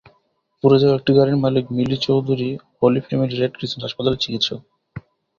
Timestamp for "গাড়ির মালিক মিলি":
1.17-1.97